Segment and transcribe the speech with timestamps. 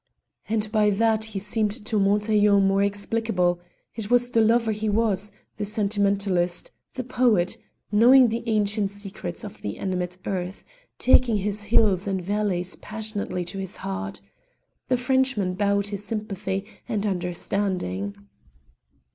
[0.49, 3.59] And by that he seemed to Montaiglon more explicable:
[3.95, 7.59] it was the lover he was; the sentimentalist, the poet,
[7.91, 10.63] knowing the ancient secret of the animate earth,
[10.97, 14.21] taking his hills and valleys passionately to his heart.
[14.87, 18.15] The Frenchman bowed his sympathy and understanding.